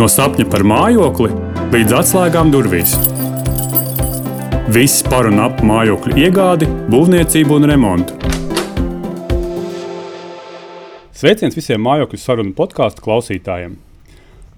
[0.00, 1.28] No sapņa par mājokli
[1.74, 2.94] līdz atslēgām durvīs.
[4.72, 8.14] Viss par un ap mājokļu iegādi, būvniecību un remontu.
[11.12, 13.74] Sveiciens visiem mājokļu sarunu podkāstu klausītājiem.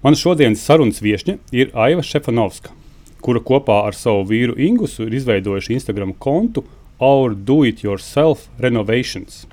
[0.05, 2.71] Mana šodienas sarunas viesne ir Aiva Šefanovska,
[3.19, 6.63] kura kopā ar savu vīru Ingusu ir izveidojusi Instagram kontu
[7.03, 9.43] Our Do It Yourself Renovations.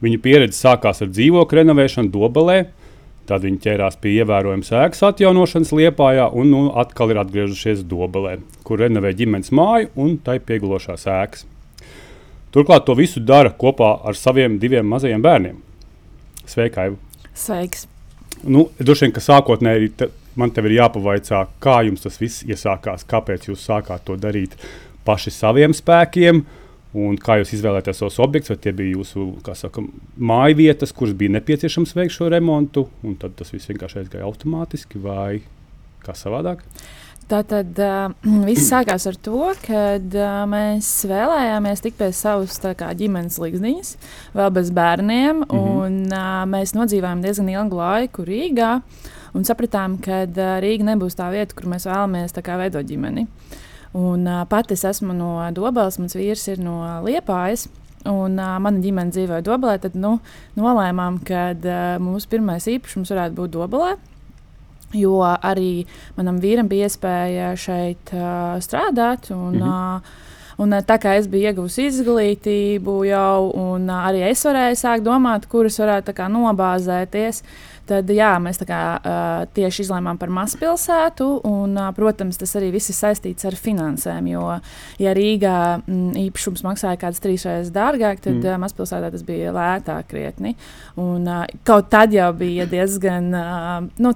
[0.00, 2.58] Viņa pieredze sākās ar dzīvokļu renovēšanu Dobelē,
[3.28, 8.82] Tad viņi ķērās pie ievērojamas ēkas atjaunošanas Liepājā un nu, atkal ir atgriežušies Dobelē, kur
[8.84, 11.46] renovē ģimenes māju un tai pieglošās ēkas.
[12.54, 15.56] Turklāt to visu dara kopā ar saviem diviem mazajiem bērniem.
[16.44, 17.24] Sveika, Aiva!
[17.34, 17.88] Sveiks!
[18.44, 23.48] Nu, Droši vien, ka sākotnēji man te ir jāpavaicā, kā jums tas viss iesākās, kāpēc
[23.48, 24.58] jūs sākāt to darīt
[25.08, 26.63] paši saviem spēkiem, uh,
[26.94, 29.26] Un kā jūs izvēlēties savus objektus, vai tie bija jūsu
[29.58, 29.82] saka,
[30.14, 35.00] māju vietas, kuras bija nepieciešams veikt šo remontu, un tad tas viss vienkārši aizgāja automātiski,
[35.02, 35.40] vai
[36.06, 36.62] kā savādāk?
[37.26, 38.12] Tā tad uh,
[38.44, 43.92] viss sākās ar to, ka uh, mēs vēlējāmies tikt pie savas kā, ģimenes līgzdiņas,
[44.38, 45.42] vēl bez bērniem.
[45.42, 45.82] Mm -hmm.
[45.82, 48.72] un, uh, mēs nodzīvojām diezgan ilgu laiku Rīgā
[49.34, 53.26] un sapratām, ka uh, Rīga nebūs tā vieta, kur mēs vēlamies kā, veidot ģimeni.
[53.26, 53.63] Uh,
[53.94, 57.68] Un, uh, pat es esmu no Dobelas, mans vīrs ir no Liepājas.
[58.04, 59.78] Un uh, mana ģimene dzīvoja Dobelē.
[59.80, 60.18] Tad nu,
[60.58, 63.94] nolēmām, ka uh, mūsu pirmais īpašums varētu būt Dobelē.
[64.94, 65.86] Jo arī
[66.18, 69.30] manam vīram bija iespēja šeit uh, strādāt.
[69.34, 69.96] Un, mm -hmm.
[69.96, 75.48] uh, Un, tā kā es biju ieguvusi izglītību jau, un arī es varēju sākt domāt,
[75.50, 77.42] kuras varētu kā, nobāzēties.
[77.84, 81.26] Tad jā, mēs kā, uh, tieši izlēmām par mazpilsētu.
[81.44, 84.30] Un, protams, tas arī viss ir saistīts ar finansēm.
[84.32, 84.46] Jo,
[85.02, 88.62] ja Rīgā mm, īpašums maksāja kādas trīs reizes dārgāk, tad mm.
[88.64, 90.54] mazpilsētā tas bija lētāk krietni.
[91.00, 91.28] Un,
[91.68, 93.28] kaut tad jau bija diezgan.
[94.00, 94.14] Nu,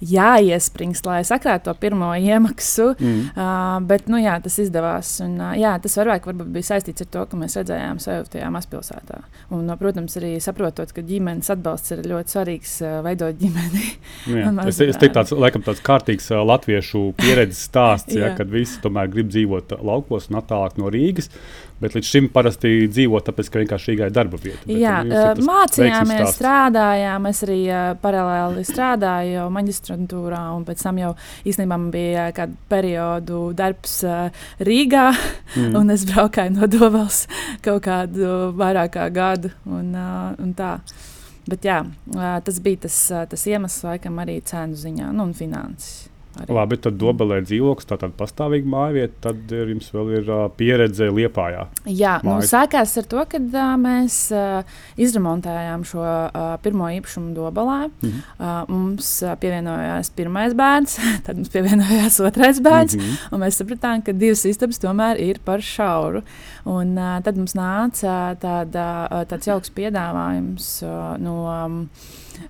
[0.00, 2.94] jāiespringst, lai sakrātu to pirmo iemaksu.
[2.96, 3.20] Mm.
[3.34, 5.12] Uh, bet nu, jā, tas izdevās.
[5.24, 8.50] Un, uh, jā, tas varbūt, varbūt bija saistīts ar to, ka mēs redzējām sevi tajā
[8.54, 9.22] mazpilsētā.
[9.54, 13.86] Un, uh, protams, arī saprotot, ka ģimenes atbalsts ir ļoti svarīgs uh, veidot ģimeni.
[14.32, 18.80] jā, es es teiktu, tāds, laikam, tāds kārtīgs uh, latviešu pieredzes stāsts, ja, kad visi
[18.84, 21.30] tomēr grib dzīvot laukos un attālāk no Rīgas.
[21.80, 24.60] Bet līdz šim parasti dzīvo, tāpēc ka vienkārši Rīgā ir darba vieta.
[24.66, 27.28] Bet, Jā, uh, mācījāmies, strādājām.
[27.30, 31.14] Es arī uh, paralēli strādāju jau maģistrantūrā, un pēc tam jau
[31.48, 35.06] īstenībā bija kādu periodu darbs uh, Rīgā,
[35.56, 35.72] mm.
[35.80, 37.24] un es braukāju no Dovas
[37.64, 39.54] kaut kādu vairāk kā gadu.
[39.70, 40.76] Un, un tā.
[41.48, 41.80] Bet jā,
[42.44, 43.00] tas bija tas,
[43.32, 46.09] tas iemesls, laikam, arī cenu ziņā nu, un finanses.
[46.30, 46.54] Arī.
[46.54, 51.08] Labi, tad Dobelē dzīvoklis, tā tāda pastāvīga mājvieta, tad ir, jums vēl ir uh, pieredze
[51.10, 51.64] Liepājā.
[51.90, 57.80] Jā, nu, sākās ar to, ka uh, mēs uh, izremontējām šo uh, pirmo īpašumu Dobelē.
[57.88, 58.22] Mm -hmm.
[58.38, 60.96] uh, mums uh, pievienojās pirmais bērns,
[61.26, 63.34] tad mums pievienojās otrais bērns, mm -hmm.
[63.34, 66.22] un mēs sapratām, ka divas istabas tomēr ir par šauru.
[66.64, 71.64] Un, uh, tad mums nāca tāda, uh, tāds jauks piedāvājums uh, no.
[71.64, 71.88] Um,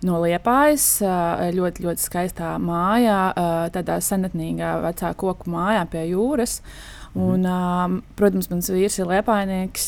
[0.07, 0.87] no Liepājas.
[1.57, 3.21] Ļoti, ļoti skaistā mājā,
[3.75, 6.61] tādā senatnīgā vecā koku mājā pie jūras.
[7.13, 7.23] Mhm.
[7.27, 9.87] Un, uh, protams, mans vīrs ir liepainieks,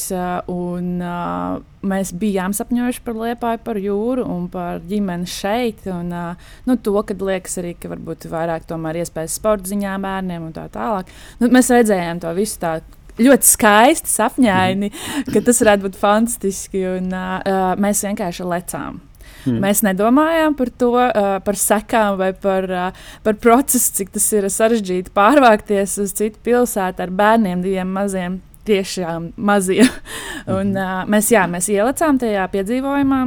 [0.50, 5.86] un uh, mēs bijām sapņojuši par liepāju, par jūru un par ģimeni šeit.
[5.86, 10.56] Un, uh, nu, to, kad liekas arī, ka varbūt vairāk iespējas sporta ziņā bērniem un
[10.56, 11.14] tā tālāk.
[11.38, 12.80] Nu, mēs redzējām to visu tā
[13.22, 15.30] ļoti skaisti, sapņaini, mm.
[15.30, 16.82] ka tas varētu būt fantastiski.
[16.98, 18.98] Un, uh, mēs vienkārši lecām.
[19.42, 19.58] Hmm.
[19.64, 24.48] Mēs nedomājām par to, uh, par sekām vai par, uh, par procesu, cik tas ir
[24.52, 28.40] sarežģīti pārvākties uz citu pilsētu ar bērniem, diviem maziem.
[28.62, 29.88] Tiešām maziem.
[30.58, 33.24] Un, uh, mēs, jā, mēs ielicām tajā piedzīvojumā.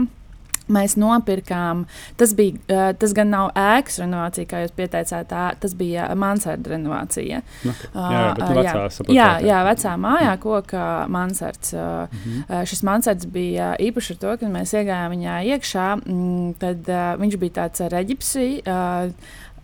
[0.72, 1.86] Mēs nopirkām,
[2.20, 6.74] tas, bija, uh, tas gan nav ēkas renovācija, kā jūs pieteicāt, tā, tas bija mansarda
[6.76, 7.42] renovācija.
[7.62, 7.92] Okay.
[7.94, 11.74] Uh, jā, uh, vecā, jā, jā, vecā mājā, koka mansards.
[11.76, 12.66] Mm -hmm.
[12.66, 16.90] šis mansards bija īpašs ar to, ka mēs iegājām viņā iekšā, mm, tad
[17.20, 18.64] viņš bija tāds reģipsi.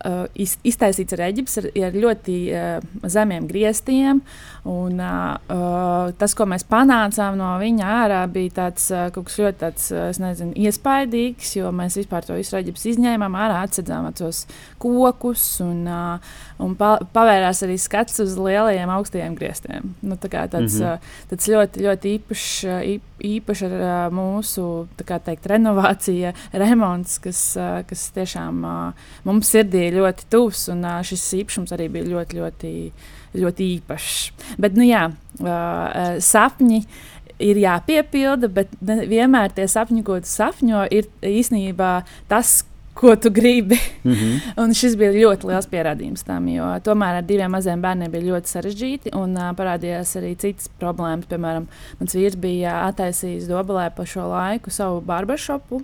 [0.02, 4.18] Uh, iz, iztaisīts ar eģiptes ar, ar ļoti uh, zemiem griestiem.
[4.66, 9.60] Un, uh, tas, ko mēs panācām no viņa ārā, bija tāds, uh, kaut kas ļoti
[9.60, 9.86] tāds,
[10.22, 14.44] nezinu, iespaidīgs, jo mēs vispār to visu eģiptes izņēmām ārā, atsedzām tos
[14.82, 19.92] kokus un, uh, un pa, pavērās arī skats uz lielajiem augstajiem griestiem.
[20.02, 20.98] Nu, tā tāds, mm -hmm.
[21.30, 27.56] tāds ļoti, ļoti īpašs, īpašs ar mūsu teikt, renovācija, remonts, kas,
[27.86, 28.64] kas tiešām
[29.24, 32.92] mums sirdī ļoti tuvs, un šis īpašums arī bija ļoti, ļoti,
[33.34, 34.32] ļoti īpašs.
[34.58, 35.10] Bet, nu jā,
[36.18, 36.86] sapņi
[37.42, 42.62] ir jāpiepilda, bet vienmēr tie sapņi, ko tu sapņo, ir īstenībā tas,
[42.94, 43.78] ko tu gribi.
[44.04, 44.40] Mm -hmm.
[44.62, 48.46] Un šis bija ļoti liels pierādījums tam, jo tomēr ar diviem maziem bērniem bija ļoti
[48.48, 49.14] sarežģīti.
[49.16, 51.26] Un uh, parādījās arī citas problēmas.
[51.26, 51.66] Piemēram,
[52.00, 55.82] mans vīrs bija attaisījis Dobelē pa šo laiku savu barbershopu.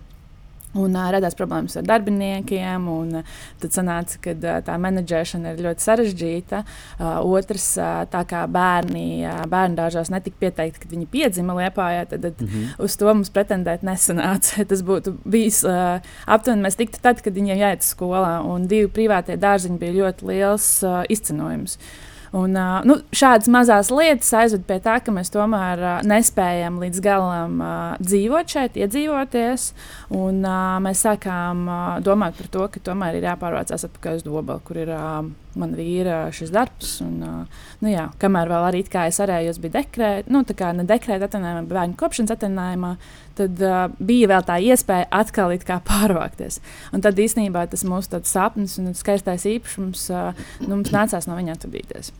[0.76, 5.62] Un uh, radās problēmas ar darbiniekiem, un uh, tad sanāca, ka uh, tā menedžēšana ir
[5.64, 6.60] ļoti sarežģīta.
[6.98, 12.04] Uh, otrs, uh, tā kā bērni uh, bērnu dārzos netika pieteikti, kad viņi piedzima Lietpājā,
[12.10, 12.74] tad, tad mm -hmm.
[12.84, 14.64] uz to mums pretendēt nesanāca.
[14.70, 19.36] Tas būtu bijis uh, aptuveni mēs tiktu tad, kad viņiem jāiet skolā, un divi privātie
[19.36, 21.78] dārziņi bija ļoti liels uh, izcenojums.
[21.78, 26.80] Uh, Un, uh, nu, šādas mazas lietas aizved pie tā, ka mēs tomēr uh, nespējam
[26.82, 29.70] līdz galam uh, dzīvot šeit, iedzīvoties.
[30.12, 34.64] Un, uh, mēs sākām uh, domāt par to, ka tomēr ir jāpārvācās atpakaļ uz Dobelu,
[34.66, 35.22] kur ir uh,
[35.58, 36.98] mana vīra šis darbs.
[37.04, 40.72] Un, uh, nu, jā, kamēr vēl arī es varēju, es biju dekrētā, nu, tā kā
[40.76, 42.92] ne dekrēta atvaļinājumā, bet bērnu kopšanas atvaļinājumā,
[43.38, 45.54] tad uh, bija vēl tā iespēja atkal
[45.88, 46.60] pārvākties.
[46.92, 50.32] Un tad īstenībā tas mūsu sapnis un skaistais īpašums uh,
[50.64, 52.12] nu, mums nācās no viņa atvadīties.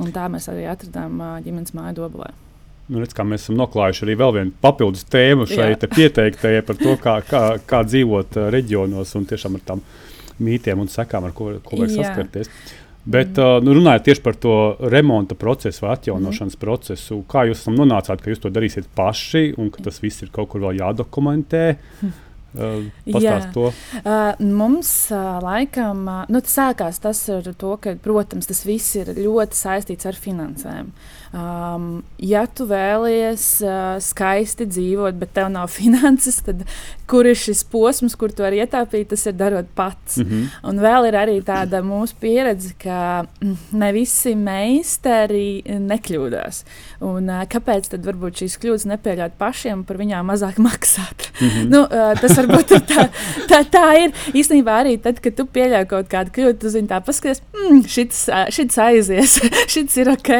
[0.00, 2.32] Un tā mēs arī atradām uh, ģimenes māju Dobelē.
[2.84, 7.14] Nu, redz, mēs esam noklājuši arī vēl vienu papildus tēmu šeit, pieteiktajai par to, kā,
[7.24, 9.84] kā, kā dzīvot uh, reģionos un tiešām ar tām
[10.42, 12.50] mītiem un sekām, ar ko, ko vajag saskarties.
[13.04, 13.44] Bet, mm.
[13.44, 14.54] uh, nu, runājot tieši par to
[14.92, 16.60] remonta procesu vai atjaunošanas mm.
[16.62, 20.48] procesu, kā jūs nonācāt, ka jūs to darīsiet paši un ka tas viss ir kaut
[20.52, 21.66] kur vēl jādokumentē?
[22.00, 22.14] Mm.
[22.54, 23.70] Pastāst to.
[24.04, 28.94] Uh, mums uh, laikam uh, nu, tas sākās tas ar to, ka, protams, tas viss
[29.00, 30.92] ir ļoti saistīts ar finansēm.
[31.34, 36.62] Um, ja tu vēlies uh, skaisti dzīvot, bet tev nav finanses, tad
[37.10, 40.20] kur ir šis posms, kur tu vari ietaupīt, tas ir darot pats.
[40.22, 40.44] Mm -hmm.
[40.70, 46.62] Un vēl ir arī tāda mūsu pieredze, ka mm, ne visi meistari nekļūdās.
[47.00, 51.30] Un, uh, kāpēc tad varbūt šīs kļūdas nepieļaut pašiem un par viņām mazāk maksāt?
[51.40, 51.68] Mm -hmm.
[51.68, 53.06] nu, uh, tas varbūt tā,
[53.50, 54.12] tā, tā ir.
[54.36, 58.22] Īstenībā arī tad, kad tu pieļauj kaut kādu kļūdu, tu zini, tā paskaties, mm, šis,
[58.56, 59.38] šis aizies,
[59.74, 60.32] šis ir ok.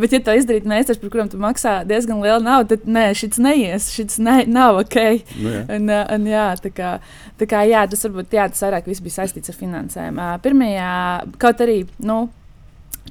[0.00, 3.40] Bet, ja to izdarīt meistars, par kuriem tu maksā diezgan lielu naudu, tad nē, šis
[3.42, 4.98] neies, šis ne, nav ok.
[5.36, 5.62] Nu, jā.
[5.76, 6.96] un, un, jā, tā kā,
[7.40, 10.20] tā kā, jā, tas varbūt jā, tas vairāk bija saistīts ar finansēm.
[10.44, 10.92] Pirmajā,
[11.40, 11.82] kaut arī.
[12.04, 12.26] Nu,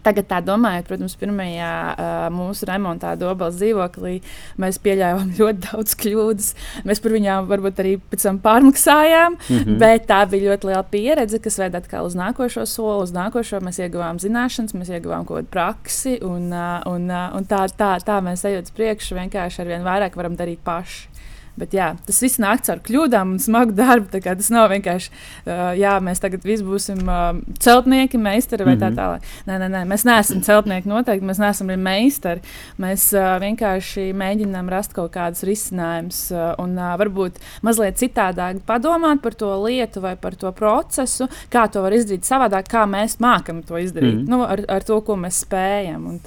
[0.04, 4.20] Tagad, tā domājot, protams, pirmajā uh, mūsu remontā Dobelas dzīvoklī
[4.62, 6.50] mēs pieļāvām ļoti daudz kļūdas.
[6.88, 9.78] Mēs par viņām varbūt arī pēc tam pārmaksājām, mm -hmm.
[9.82, 13.60] bet tā bija ļoti liela pieredze, kas veda atkal uz nākošo soli, uz nākošo.
[13.60, 17.98] Mēs ieguvām zināšanas, mēs ieguvām kaut kādu praksi, un, uh, un, uh, un tā, tā,
[18.00, 21.19] tā mēs ejam uz priekšu, vienkārši ar vien vairāk varam darīt paši.
[21.60, 24.12] Bet jā, tas viss nāk caur kļūdām un smagu darbu.
[24.24, 28.86] Tas nav vienkārši, uh, jā, mēs tagad visi būsim uh, celtnieki, meistari vai mm -hmm.
[28.86, 29.00] tā mhm.
[29.00, 29.22] tālāk.
[29.48, 32.42] Nē, nē, nē, mēs neesam celtnieki noteikti, mēs neesam arī meistari.
[32.80, 39.22] Mēs uh, vienkārši mēģinām rast kaut kādus risinājumus uh, un uh, varbūt mazliet citādāk padomāt
[39.22, 43.64] par to lietu vai par to procesu, kā to var izdarīt savādāk, kā mēs mākam
[43.64, 44.30] to izdarīt, mm -hmm.
[44.30, 46.20] nu, ar, ar to, ko mēs spējam.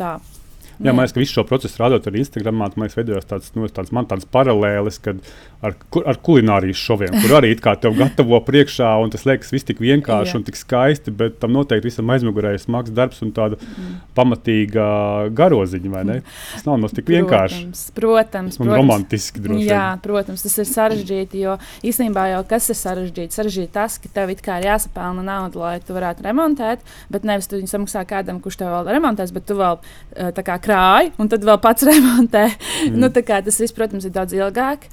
[0.83, 3.69] Jā, man liekas, ka visu šo procesu rādot ar Instagram, man liekas, veidojas tāds, nu,
[3.71, 5.21] tāds, man tāds paralēlis, kad
[5.63, 9.81] ar, ar kulinārijas šoviem, kur arī kā tev gatavo priekšā, un tas liekas viss tik
[9.83, 13.93] vienkārši un tik skaisti, bet tam noteikti visam aizmugurē ir smags darbs un tāda mm.
[14.17, 14.87] pamatīga
[15.39, 16.19] garoziņa, vai ne?
[16.55, 17.63] Tas nav mums tik vienkārši.
[17.63, 18.59] Protams, protams.
[18.59, 18.81] Un protams.
[18.81, 19.69] romantiski droši.
[19.71, 21.57] Jā, protams, tas ir sarežģīti, jo
[21.87, 23.39] īstenībā jau kas ir sarežģīti?
[23.39, 26.83] Sarežģīti tas, ka tev it kā ir jāsapelna nauda, lai tu varētu remontēt,
[27.13, 30.45] bet nevis tu viņu samaksā kādam, kurš tev vēl remontēs, bet tu vēl eh, tā
[30.47, 32.49] kā krāj, un tad vēl pats remontē.
[32.89, 32.99] Mm.
[32.99, 34.89] nu, tas viss, protams, ir daudz ilgāk.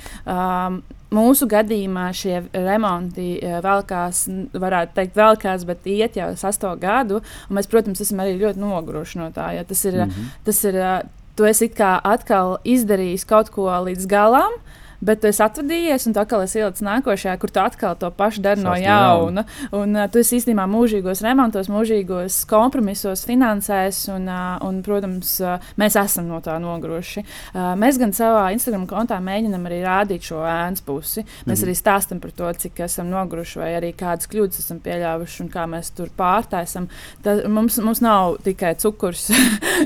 [0.67, 7.23] Um, Mūsu gadījumā šie remonti uh, velkās, varētu teikt, velkās, bet iet jau sasto gadu.
[7.49, 9.47] Mēs, protams, esam arī ļoti noguruši no tā.
[9.65, 10.27] Tas ir, mm -hmm.
[10.45, 10.99] tas ir, uh,
[11.35, 16.43] tu esi atkal izdarījis kaut ko līdz galam, uh, bet tu esi atvadījies, un atkal
[16.43, 19.45] esi ielicis nākošajā, kur tu atkal to pašu dari no jauna.
[19.75, 25.71] Un uh, tu esi īstenībā mūžīgos remontos, mūžīgos kompromisos, finansēs, un, uh, un protams, uh,
[25.79, 27.23] mēs esam no tā noguruši.
[27.53, 31.25] Uh, mēs gan savā Instagram kontā mēģinam arī rādīt šo ēnas pusi.
[31.45, 35.41] Mēs mm arī stāstam par to, cik esam noguruši, vai arī kādas kļūdas esam pieļāvuši
[35.43, 36.87] un kā mēs tur pārtaisam.
[37.25, 39.27] Tā, mums, mums nav tikai cukurs.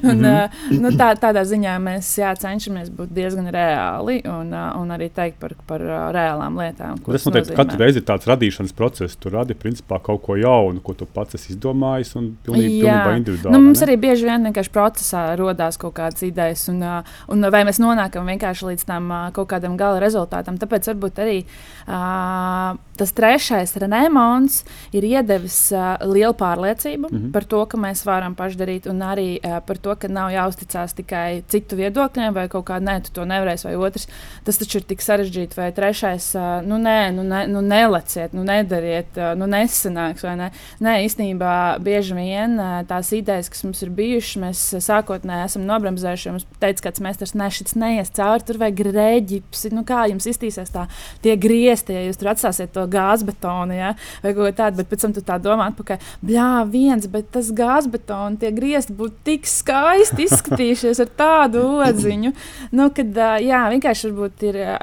[0.04, 0.46] un, mm -hmm.
[0.72, 5.03] uh, nu, tā, tādā ziņā mēs jā, cenšamies būt diezgan reāli un, uh, un arī
[5.04, 7.00] arī teikt par, par uh, reālām lietām.
[7.06, 9.20] Tas noteikti katru reizi ir tāds radīšanas process.
[9.20, 13.56] Tu radi principā kaut ko jaunu, ko tu pats esi izdomājis un pilnīgi, pilnībā individuāli.
[13.56, 13.88] Nu, mums ne?
[13.88, 18.28] arī bieži vien vienkārši procesā radās kaut kādas idejas, un, uh, un vai mēs nonākam
[18.34, 20.58] vienkārši līdz tam uh, kaut kādam gala rezultātam.
[20.62, 24.62] Tāpēc varbūt arī uh, tas trešais remonts
[24.94, 27.32] ir iedevis uh, lielu pārliecību mm -hmm.
[27.34, 30.94] par to, ka mēs varam paši darīt, un arī uh, par to, ka nav jāuzticās
[30.94, 34.08] tikai citu viedokļiem vai kaut kā nē, tu to nevarēsi vai otrs.
[34.44, 36.28] Tas taču ir tik sarežģīti, vai trešais,
[36.68, 40.26] nu, nē, nu, ne, nu, neleciet, nu, nedariet, nu, nesanāks.
[40.38, 40.50] Nē,
[40.84, 42.60] nē, īstenībā bieži vien
[42.90, 46.34] tās idejas, kas mums ir bijušas, mēs sākotnēji esam nobremzējuši.
[46.36, 49.66] Mums teica, kāds meistars, ne, šis neies cauri, tur vajag grēģips.
[49.74, 50.86] Nu, kā jums iztīsies tā,
[51.24, 55.16] tie griezti, ja jūs tur atstāsiet to gāzbetonu, ja, vai ko tādu, bet pēc tam
[55.16, 61.02] tu tā domā atpakaļ, bļā, viens, bet tas gāzbetons, tie griezti būtu tik skaisti izskatījušies
[61.04, 62.34] ar tādu odziņu.
[62.76, 64.16] Nu, kad, jā, vienkārši ir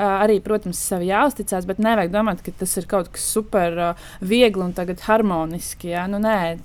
[0.00, 3.76] arī, protams, sev jāuzticas, bet nevajag domāt, ka tas ir kaut kas super
[4.20, 4.74] viegli un
[5.06, 5.92] harmoniski.
[5.92, 6.06] Jā.
[6.10, 6.58] Nu, nē,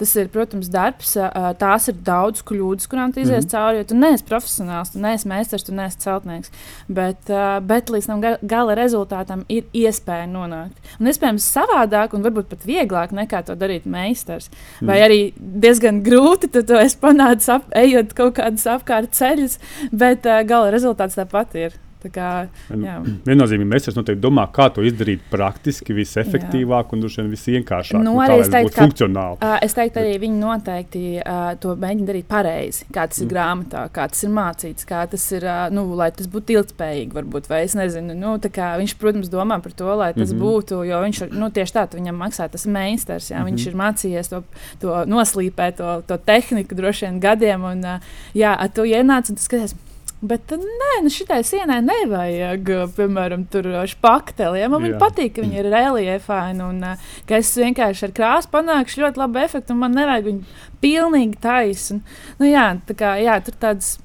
[0.00, 1.14] tas ir, protams, darbs.
[1.60, 3.52] Tās ir daudz kļūdas, kurām tu izies mm -hmm.
[3.52, 6.50] cauri, jo tu neesi profesionāls, tu neesi meistars, tu neesi celtnieks.
[6.88, 7.30] Bet,
[7.62, 10.76] bet līdz tam gala rezultātam ir iespēja nonākt.
[11.00, 14.50] Un iespējams savādāk un varbūt pat vieglāk nekā to darīt meistars.
[14.80, 14.86] Mm.
[14.86, 19.58] Vai arī diezgan grūti to esi panācis, ap, ejot kaut kādus apkārt ceļus,
[19.92, 21.78] bet uh, gala rezultāts tāpat ir.
[22.00, 22.28] Tā
[22.70, 28.00] Viennozīmīgi mēs noteikti domājam, kā to izdarīt praktiski, visefektīvāk un visvienkāršāk.
[28.00, 29.36] Nu, nu, arī es teiktu, ka, funkcionāli.
[29.36, 32.86] Uh, es teiktu, arī viņi noteikti uh, to mēģina darīt pareizi.
[32.94, 33.32] Kā tas ir mm.
[33.34, 37.50] grāmatā, kā tas ir mācīts, kā tas ir, uh, nu, lai tas būtu ilgspējīgi, varbūt,
[37.52, 38.16] vai es nezinu.
[38.16, 40.46] Nu, kā, viņš, protams, domā par to, lai tas mm -hmm.
[40.46, 43.30] būtu, jo viņš nu, tieši tā, viņam maksā tas meistars.
[43.30, 43.50] Jā, mm -hmm.
[43.50, 44.42] Viņš ir mācījies to,
[44.80, 48.00] to noslīpēt, to, to tehniku droši vien gadiem, un uh,
[48.34, 49.74] jā, tu ienāc un tu skaties
[50.20, 53.46] Bet nē, nu šitai sienai nevajag, piemēram,
[53.88, 54.60] špakteli.
[54.60, 54.68] Ja?
[54.68, 56.82] Man viņa patīk, ka viņa ir reliefaina un
[57.28, 62.02] ka es vienkārši ar krāsu panākšu ļoti labu efektu, un man nevajag viņu pilnīgi taisnu.
[62.36, 63.96] Nu, jā, tā kā, jā, tur tāds.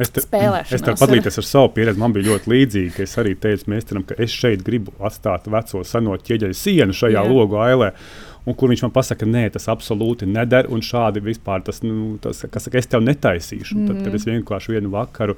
[0.00, 2.00] Es te, es tev padalīties ar savu pieredzi.
[2.00, 3.04] Man bija ļoti līdzīga.
[3.04, 7.24] Es arī teicu mēsteram, ka es šeit gribu atstāt veco seno ķieģeļu sienu šajā Jā.
[7.28, 7.92] logu ailē
[8.46, 12.44] un kur viņš man pasaka, nē, tas absolūti neder, un šādi vispār tas, nu, tas
[12.50, 13.76] kas saka, es tev netaisīšu.
[13.76, 13.88] Mm -hmm.
[13.88, 15.36] Tad, kad es vienkārši vienu vakaru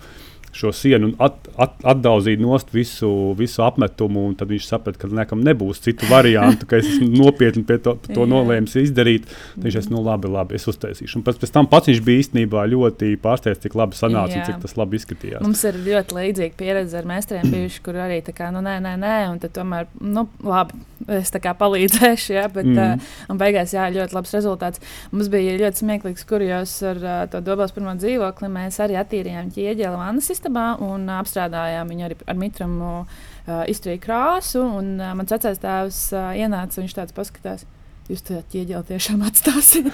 [0.55, 5.43] šo sienu un at, at, atdauzīju nost visu, visu apmetumu, tad viņš saprata, ka nekam
[5.45, 9.27] nebūs citu variantu, ka es nopietni pie to, to nolēmis izdarīt.
[9.27, 11.19] Tad viņš teica, nu labi, labi, es uztaisīšu.
[11.19, 14.43] Un pēc, pēc tam pats viņš bija īstenībā ļoti pārsteigts, cik labi sanāca Jā.
[14.43, 15.45] un cik tas labi izskatījās.
[15.45, 18.97] Mums ir ļoti līdzīga pieredze ar meistariem bijuši, kur arī tā kā, nu nē, nē,
[19.03, 23.03] nē, un tad tomēr, nu labi es palīdzēšu, ja, bet mm.
[23.29, 24.83] uh, beigās jā, ļoti labs rezultāts.
[25.13, 28.51] Mums bija ļoti smieklīgs kurjos ar uh, to dobās pirmo dzīvokli.
[28.53, 34.61] Mēs arī attīrījām ķieģeli vannas istabā un apstrādājām viņu arī ar mitramu uh, izturīju krāsu.
[34.65, 37.65] Un, uh, mans vecais tēvs uh, ienāca un viņš tāds paskatās.
[38.05, 39.89] Jūs to ķieģeli tiešām atstāsiet.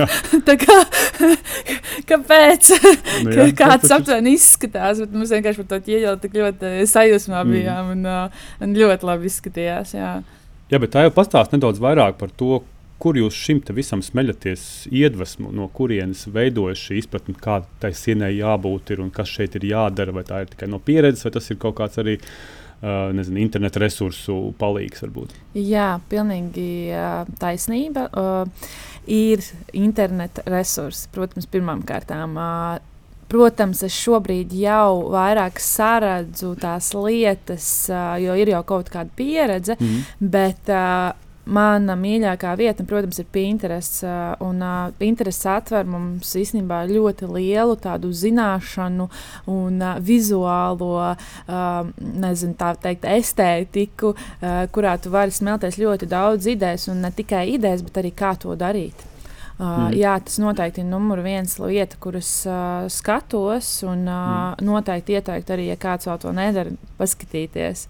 [0.46, 0.76] tā kā,
[2.12, 2.70] kāpēc?
[3.26, 7.56] Nu, jā, Kāds aptuveni izskatās, bet mums vienkārši par to ķieģeli tik ļoti sajūsmā mm.
[7.56, 9.96] bijām un, uh, un ļoti labi izskatījās.
[9.98, 10.12] Jā.
[10.70, 12.60] Jā, bet tā jau pastāst nedaudz vairāk par to,
[13.02, 18.94] kur jūs šim visam smeļaties iedvesmu, no kurienes veidojas šī izpratne, kāda tai sienai jābūt
[18.94, 20.14] ir un kas šeit ir jādara.
[20.16, 23.82] Vai tā ir tikai no pieredzes, vai tas ir kaut kāds arī uh, nezinu, interneta
[23.82, 25.04] resursu palīgs.
[25.04, 25.36] Varbūt.
[25.60, 28.08] Jā, pilnīgi uh, taisnība.
[28.16, 28.68] Uh,
[29.06, 29.44] ir
[29.76, 32.36] interneta resursi, protams, pirmām kārtām.
[32.40, 32.92] Uh,
[33.26, 37.66] Protams, es šobrīd jau vairāk saredzu tās lietas,
[38.22, 40.28] jo ir jau kaut kāda pieredze, mm -hmm.
[40.30, 40.70] bet
[41.46, 44.02] mana mīļākā vieta, protams, ir Pinterest.
[44.44, 49.08] Un uh, Pinterest atver mums īstenībā ļoti lielu tādu zināšanu
[49.52, 51.90] un uh, vizuālo, uh,
[52.26, 57.46] nezinu, tā teikt, estētiku, uh, kurā tu vari smelties ļoti daudz idejas, un ne tikai
[57.54, 59.06] idejas, bet arī kā to darīt.
[59.56, 59.94] Uh, mm.
[59.96, 64.18] Jā, tas noteikti ir numur viens lieta, kuras uh, skatos, un uh,
[64.52, 64.66] mm.
[64.66, 67.86] noteikti ieteiktu arī, ja kāds vēl to nedara, paskatīties.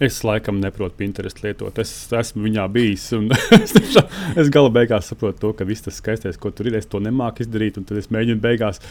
[0.00, 1.78] Es laikam neprotu Pinterest lietot.
[1.80, 3.08] Es esmu viņā bijis.
[4.40, 7.46] es, gala beigās saprotu, to, ka viss tas skaistais, ko tur ir, es to nemāku
[7.46, 7.78] izdarīt.
[7.80, 8.82] Tad es mēģinu beigās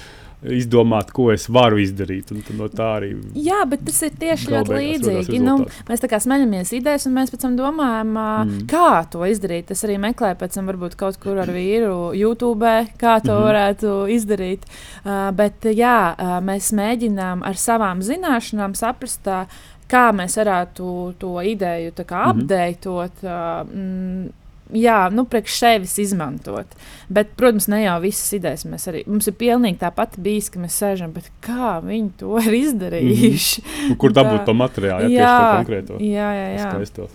[0.52, 2.34] izdomāt, ko es varu izdarīt.
[2.58, 5.40] No arī Jā, bet tas ir tieši ļoti līdzīgi.
[5.42, 5.56] Nu,
[5.88, 8.66] mēs tā kā smeļamies idejas, un mēs pēc tam domājam, mm.
[8.70, 9.72] kā to izdarīt.
[9.74, 13.46] Es arī meklēju pēc tam, varbūt kaut kur ar vīru YouTube, kā to mm -hmm.
[13.46, 14.66] varētu izdarīt.
[15.06, 19.26] Uh, bet jā, mēs mēģinām ar savām zināšanām saprast.
[19.28, 19.46] Uh,
[19.92, 22.30] kā mēs varētu to ideju mm -hmm.
[22.30, 23.24] apdeitot.
[23.24, 24.30] Uh, mm,
[24.74, 26.66] jā, nu, priekš sevis izmantot.
[27.10, 29.04] Bet, protams, ne jau visas idejas mēs arī.
[29.08, 33.62] Mums ir pilnīgi tāpat bijis, ka mēs sēžam, bet kā viņi to ir izdarījuši?
[33.62, 33.98] Mm -hmm.
[33.98, 36.04] Kur dabūt to materiālu, ja jā, tieši to konkrēto?
[36.04, 36.72] Jā, jā, jā.
[36.72, 37.08] Skaisto.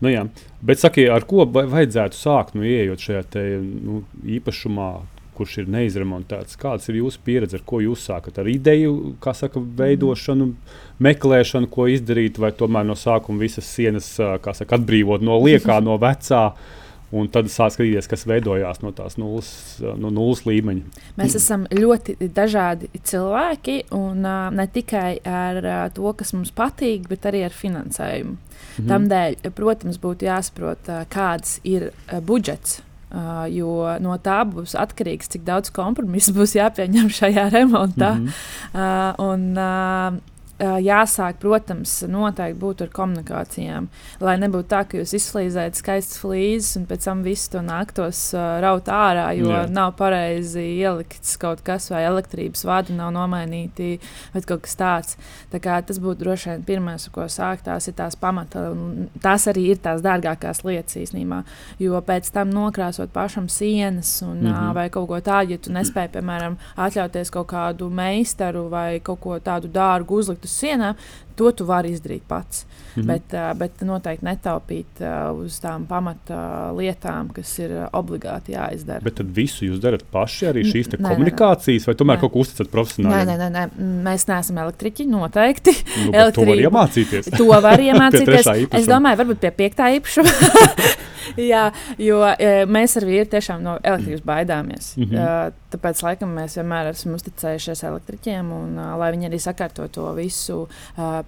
[0.00, 0.26] Nu, jā.
[0.62, 5.00] Bet, saki, ar ko vajadzētu sākt, nu, ieejot šajā te, nu, īpašumā,
[5.38, 6.58] kurš ir neizremontēts.
[6.60, 8.40] Kāda ir jūsu pieredze, ar ko jūs sākat?
[8.42, 10.50] Ar ideju, kā saka, veidošanu,
[11.04, 16.50] meklēšanu, ko izdarīt, vai tomēr no sākuma visas sienas saka, atbrīvot no liekā, no vecā
[17.08, 19.48] Un tad sāk skatīties, kas veidojās no tās nulles,
[19.80, 21.04] no nulles līmeņa.
[21.16, 27.08] Mēs esam ļoti dažādi cilvēki, un uh, ne tikai ar uh, to, kas mums patīk,
[27.08, 28.36] bet arī ar finansējumu.
[28.36, 28.90] Mhm.
[28.90, 32.82] Tādēļ, protams, būtu jāsaprot, uh, kāds ir uh, budžets.
[33.08, 38.10] Uh, jo no tā būs atkarīgs, cik daudz kompromisu būs jāpieņem šajā remontā.
[38.18, 38.34] Mm -hmm.
[38.76, 43.88] uh, un, uh, jāsāk, protams, noteikti būt ar komunikācijām.
[44.24, 48.58] Lai nebūtu tā, ka jūs izslīdzējat skaistas flīzes un pēc tam visu to nāktos uh,
[48.64, 49.60] raut ārā, jo Jā.
[49.70, 54.00] nav pareizi ielikts kaut kas, vai elektrības vadi nav nomainīti,
[54.34, 55.18] vai kaut kas tāds.
[55.52, 57.66] Tā kā tas būtu droši vien pirmais, ar ko sākt.
[57.68, 58.68] Tās ir tās pamata,
[59.22, 61.42] tās arī ir tās dārgākās lietas īstenībā.
[61.82, 64.74] Jo pēc tam nokrāsot pašam sienas un, mm -hmm.
[64.74, 69.38] vai kaut ko tādu, ja tu nespēji, piemēram, atļauties kaut kādu meistaru vai kaut ko
[69.38, 70.98] tādu dārgu uzlikt uz sienām,
[71.38, 72.66] to tu vari izdarīt pats.
[72.96, 73.06] Mm -hmm.
[73.06, 75.02] bet, bet noteikti netaupīt
[75.44, 79.04] uz tām pamata lietām, kas ir obligāti jāizdara.
[79.04, 81.86] Bet tad visu jūs darat paši, arī šīs nē, komunikācijas, nē, nē.
[81.86, 82.20] vai tomēr nē.
[82.20, 83.26] kaut ko uzticat profesionāli?
[83.26, 83.66] Nē, nē, nē,
[84.08, 85.76] mēs neesam elektriķi, noteikti.
[86.06, 87.30] Nu, to var iemācīties.
[87.36, 88.72] to var iemācīties.
[88.72, 90.30] es domāju, varbūt pie piektā īpašuma.
[91.36, 91.68] Jā,
[92.00, 94.92] jo e, mēs ar vīru tiešām no elektrības baidāmies.
[94.96, 95.56] Mm -hmm.
[95.68, 100.62] Tāpēc, laikam, mēs vienmēr esam uzticējušies elektriķiem, un uh, lai viņi arī sakārto to visu.
[100.96, 101.20] Uh,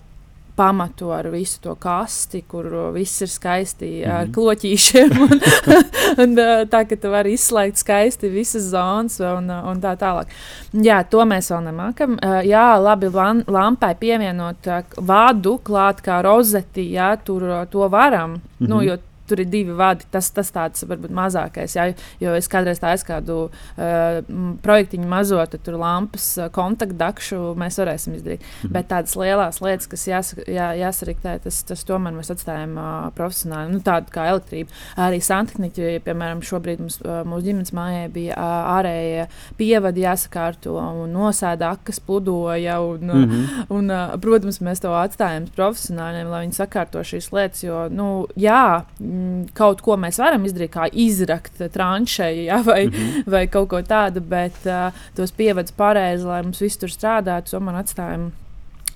[0.61, 4.15] pamatu ar visu to kasti, kur viss ir skaisti mm -hmm.
[4.15, 4.35] ar mhm.
[4.35, 5.11] kloķīšiem.
[5.27, 5.41] Un,
[6.23, 6.37] un,
[6.73, 10.27] tā ka tu vari izslēgt skaisti visas zonas un, un tā tālāk.
[10.73, 12.19] Jā, to mēs vēl nemākam.
[12.45, 13.09] Jā, labi,
[13.47, 18.31] lampai pievienot vādu klāt kā rozeti, jā, tur to varam.
[18.31, 18.69] Mm -hmm.
[18.69, 19.10] nu, mhm.
[19.31, 20.07] Tur ir divi vadi.
[20.11, 21.77] Tas, tas tāds varbūt mazākais.
[21.79, 21.91] Jā,
[22.23, 24.21] jo es kādreiz tādu kādu uh,
[24.65, 28.43] projektiņu mazo, tad tur lampas uh, kontaktdakšu mēs varēsim izdarīt.
[28.43, 28.73] -hmm.
[28.75, 33.73] Bet tādas lielas lietas, kas jās, jā, jāsariktē, tas, tas tomēr mēs atstājam uh, profesionāli.
[33.73, 34.71] Nu, tādu kā elektrība.
[34.97, 41.13] Arī santehniķi, piemēram, šobrīd mums, uh, mūsu ģimenes mājā bija uh, ārējie pievadi jāsakārto un
[41.15, 42.81] nosēda akas pludoja.
[42.81, 43.67] Un, mm -hmm.
[43.69, 47.65] un, uh, protams, mēs to atstājam profesionāļiem, lai viņi sakārto šīs lietas.
[47.65, 48.85] Jo, nu, jā,
[49.21, 53.31] Mm, kaut ko mēs varam izdarīt, kā izrakt tranšēju ja, vai, mm -hmm.
[53.35, 57.61] vai kaut ko tādu, bet uh, tos pievadus pareizi, lai mums viss tur strādātu, to
[57.61, 58.31] man atstājam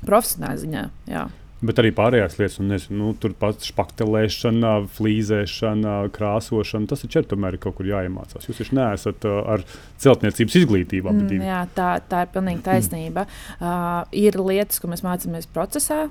[0.06, 0.84] profesionālā ziņā.
[1.10, 1.28] Jā.
[1.64, 7.28] Bet arī pārējās lietas, un nezinu, nu, tur pats spaktelēšana, flīzēšana, krāsošana, tas taču ir
[7.30, 8.44] tomēr kaut kur jāiemācās.
[8.48, 9.64] Jūs taču neesat uh, ar
[10.02, 11.12] celtniecības izglītību.
[11.14, 13.24] Mm, jā, tā, tā ir pilnīgi taisnība.
[13.24, 13.64] Mm.
[13.64, 16.08] Uh, ir lietas, ko mēs mācāmies procesā,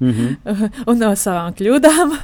[0.00, 0.70] mm -hmm.
[0.90, 2.16] un no savām kļūdām.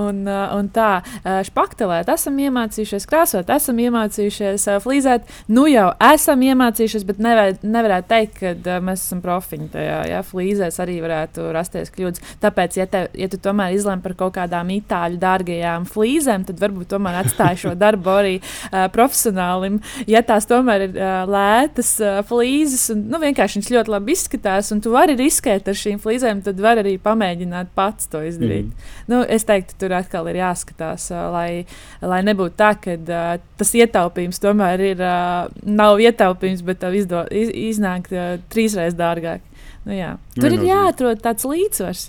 [0.00, 5.22] Un, uh, un tā, uh, spaktelēt, esam iemācījušies krāsot, esam iemācījušies uh, flīzēt.
[5.48, 9.98] Nu jau esam iemācījušies, bet nevar, nevarētu teikt, ka uh, mēs esam profiņi tajā.
[10.10, 10.22] Ja?
[10.22, 12.38] Flīzēs arī varētu rasties kļūdas kļūdas.
[12.40, 16.90] Tāpēc, ja, te, ja tu tomēr izlemi par kaut kādām itāļu dārgajām flīzēm, tad varbūt
[16.90, 19.80] tomēr atstāj šo darbu arī uh, profesionālim.
[20.10, 24.72] Ja tās tomēr ir uh, lētas uh, flīzes, un nu, vienkārši viņas ļoti labi izskatās,
[24.74, 28.70] un tu vari riskēt ar šīm flīzēm, tad vari arī pamēģināt pats to izdarīt.
[28.70, 28.88] Mm.
[29.10, 31.50] Nu, es teiktu, tur atkal ir jāskatās, uh, lai,
[32.02, 37.24] lai nebūtu tā, ka uh, tas ietaupījums tomēr ir, uh, nav ietaupījums, bet tev izdo,
[37.30, 39.44] iz, iznāk uh, trīsreiz dārgāk.
[39.86, 40.14] Nu, jā.
[40.36, 42.08] Tur ir jāatrod tāds līdzsvars.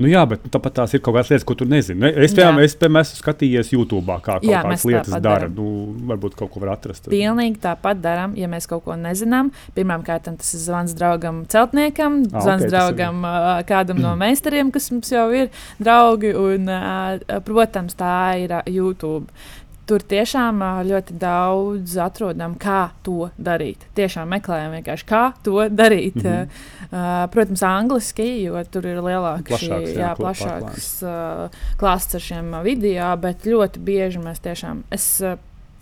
[0.00, 2.08] Nu, jā, bet nu, tāpat tās ir kaut kādas lietas, ko tu nezini.
[2.24, 5.50] Es, piemēram, es, piemēram, esmu skatījies YouTube, kā kaut jā, kādas lietas dara.
[5.52, 5.66] Nu,
[6.08, 7.06] varbūt kaut ko var atrast.
[7.12, 9.52] Pilnīgi tāpat darām, ja mēs kaut ko nezinām.
[9.76, 13.22] Pirmkārt, tas ir zvans draugam, celtniekam, ah, zvans okay, draugam,
[13.68, 16.32] kādam no meistariem, kas mums jau ir draugi.
[16.40, 16.72] Un,
[17.46, 19.28] protams, tā ir YouTube.
[19.86, 23.82] Tur tiešām ļoti daudz atrodam, kā to darīt.
[23.98, 26.16] Tiešām meklējam vienkārši, kā to darīt.
[26.22, 26.48] Mm -hmm.
[26.92, 32.20] uh, protams, angliski, jo tur ir lielāks, plašāks, šī, jā, jā, plašāks uh, klāsts ar
[32.20, 34.82] šiem video, bet ļoti bieži mēs tiešām.
[34.90, 35.38] Es, uh,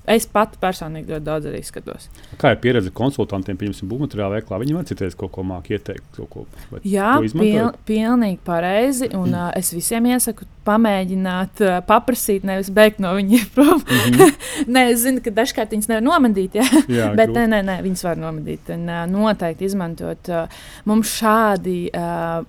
[0.09, 2.07] Es pat personīgi ļoti daudz arī skatos.
[2.41, 4.59] Kā ir pieredze konsultantiem, piemēram, būvmateriālu veiklā?
[4.63, 6.21] Viņi var citreiz kaut ko māki ieteikt.
[6.33, 6.47] Ko,
[6.89, 9.11] Jā, pil, pilnīgi pareizi.
[9.17, 13.85] Un, uh, es visiem iesaku pamēģināt, uh, paprasīt, nevis beigt no viņiem prom.
[13.85, 14.35] Mm -hmm.
[14.73, 16.67] nē, es zinu, ka dažkārt viņas nevar nomedīt, ja?
[17.01, 18.73] Jā, bet nē, nē, nē, viņas var nomedīt.
[18.73, 20.33] Un, uh, noteikti izmantot.
[20.33, 20.49] Uh,
[20.85, 22.41] mums šādi uh,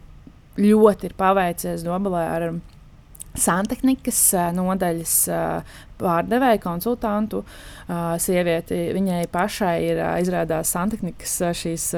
[0.58, 2.52] ļoti ir paveicies Dobelē ar
[3.38, 4.24] santehnikas
[4.58, 5.16] nodaļas
[6.02, 7.44] pārdevēju, konsultantu.
[8.22, 11.92] Sievieti, viņai pašai ir izrādās santehnikas šīs.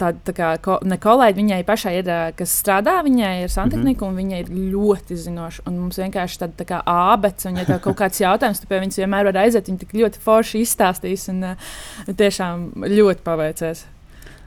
[0.00, 2.06] Tāda tā kā ko, ne kolēģi viņai pašai ir,
[2.38, 4.08] kas strādā, viņai ir santehnika, mm -hmm.
[4.08, 5.66] un viņa ir ļoti zinoša.
[5.68, 8.80] Un mums vienkārši tāda tā kā ābeks, un, ja tev kaut kāds jautājums, tu pie
[8.80, 11.70] viņas vienmēr vari aiziet, viņa tik ļoti forši izstāstīs, un uh,
[12.08, 13.84] tiešām ļoti paveicies.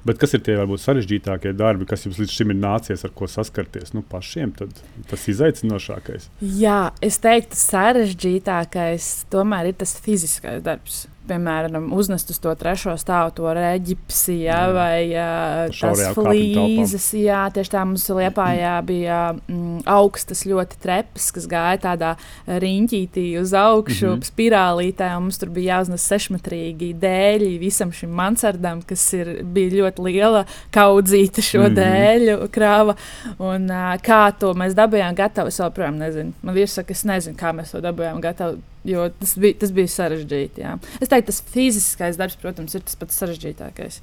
[0.04, 3.30] Bet kas ir tie varbūt sarežģītākie darbi, kas jums līdz šim ir nācies ar ko
[3.32, 3.94] saskarties?
[3.96, 4.76] Nu, pašiem tad,
[5.08, 6.28] tas izaicinošākais.
[6.60, 13.32] Jā, es teiktu, sarežģītākais tomēr ir tas fiziskais darbs piemēram, uznest uz to trešo stāvu,
[13.38, 14.74] to reģipsi, jā, jā.
[14.76, 17.08] vai uh, tās flīzes.
[17.18, 22.14] Jā, tieši tā mums Liepājā bija mm, augstas ļoti trepas, kas gāja tādā
[22.48, 24.28] riņķītī uz augšu, mm -hmm.
[24.32, 30.08] spirālītē, un mums tur bija jāuznes sešmetrīgi dēļi visam šim mansardam, kas ir, bija ļoti
[30.10, 31.80] liela kaudzīta šo mm -hmm.
[31.80, 32.98] dēļu krāva.
[33.40, 36.34] Un, uh, kā to mēs dabūjām gatavu, es joprojām nezinu.
[36.42, 39.92] Man vīrs saka, es nezinu, kā mēs to dabūjām gatavu jo tas bija, tas bija
[39.96, 40.64] sarežģīti.
[40.64, 40.78] Jā.
[41.00, 44.02] Es teiktu, tas fiziskais darbs, protams, ir tas pats sarežģītākais.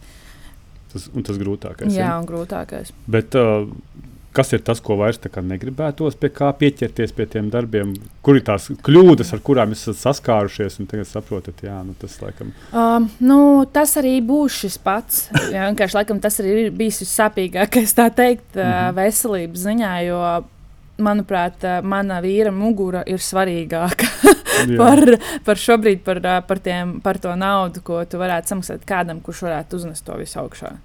[0.90, 1.94] Tas, un tas grūtākais.
[1.94, 2.90] Jā, un grūtākais.
[3.10, 3.68] Bet, uh,
[4.34, 7.92] kas ir tas, ko vairs negribētos, pie kā pieķerties pie tiem darbiem?
[8.22, 12.52] Kur ir tās kļūdas, ar kurām esat saskārušies, un tagad saprotat, jā, nu, tas laikam.
[12.72, 13.40] Um, nu,
[13.70, 15.28] tas arī būs šis pats.
[15.54, 18.96] Jā, vienkārši laikam tas arī ir bijis vissāpīgākais, tā teikt, mm -hmm.
[18.98, 19.94] veselības ziņā.
[20.08, 20.24] Jo,
[21.00, 24.08] manuprāt, mana vīra mugura ir svarīgāka
[24.80, 25.02] par,
[25.44, 29.80] par šobrīd, par, par, tiem, par to naudu, ko tu varētu samaksāt kādam, kurš varētu
[29.80, 30.76] uznest to visu augšā.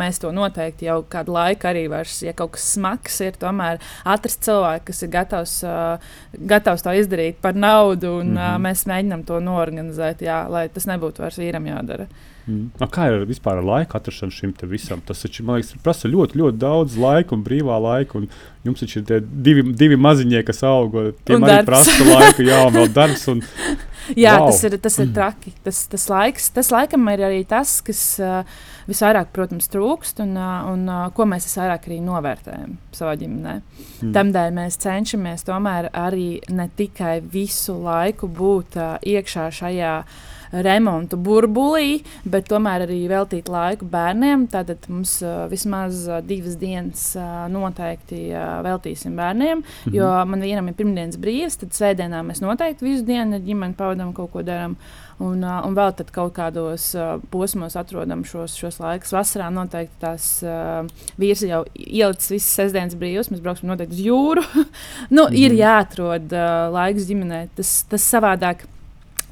[0.00, 4.40] Mēs to noteikti jau kādu laiku arī vairs, ja kaut kas smags ir, tomēr atrast
[4.46, 8.56] cilvēku, kas ir gatavs, uh, gatavs to izdarīt par naudu, un mm -hmm.
[8.56, 12.08] uh, mēs mēģinām to norganizēt, jā, lai tas nebūtu vairs vīram jādara.
[12.50, 12.70] Mm.
[12.82, 15.02] A, kā ir vispār ar laika atrašanu šim visam?
[15.06, 18.18] Tas taču, man liekas, prasa ļoti, ļoti daudz laika un brīvā laika.
[18.18, 18.26] Un
[18.66, 20.96] jums taču ir divi, divi maziņie, kas aug.
[21.28, 23.26] Tiem arī prasa laiku, jā, un vēl darbs.
[23.30, 23.44] Un,
[24.24, 24.48] jā, wow.
[24.50, 25.54] tas ir, tas ir traki.
[25.66, 28.58] Tas, tas, laiks, tas laikam ir arī tas, kas uh,
[28.90, 33.54] visvairāk, protams, trūkst un, uh, un uh, ko mēs visvairāk arī novērtējam savā ģimenē.
[34.00, 34.10] Mm.
[34.16, 41.18] Tādēļ mēs cenšamies tomēr arī ne tikai visu laiku būt uh, iekšā šajā uh, remontu
[41.20, 44.46] burbulī, bet tomēr arī veltīt laiku bērniem.
[44.52, 49.94] Tātad mums uh, vismaz uh, divas dienas uh, noteikti uh, veltīsim bērniem, mhm.
[49.96, 54.14] jo man vienam ir pirmdienas brīvs, tad svētdienā mēs noteikti visu dienu ar ģimeni pavadām
[54.16, 54.76] kaut ko darām.
[55.20, 59.12] Un, uh, un vēl tad kaut kādos uh, posmos atrodam šos, šos laikus.
[59.12, 60.88] Vasarā noteikti tās uh,
[61.20, 63.28] vīrs jau ielicis visas sestdienas brīvs.
[63.28, 64.46] Mēs brauksim noteikti uz jūru.
[65.16, 65.36] nu, mm.
[65.36, 65.60] Ir mhm.
[65.60, 67.50] jāatrod uh, laiks ģimenei.
[67.58, 68.64] Tas, tas savādāk.